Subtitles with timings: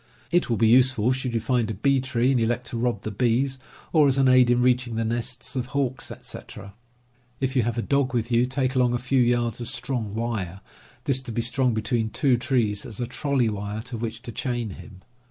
[0.31, 3.03] It will be useful should you find a bee ^* tree and elect to rob
[3.03, 3.59] the bees,
[3.93, 6.73] or as an aid in reaching the nests of hawks, etc.
[7.39, 10.61] If you have a dog with you, take along a few yards of strong wire,
[11.03, 14.71] this to be strung between two trees as a "trolley wire," to which to chain
[14.71, 15.01] him.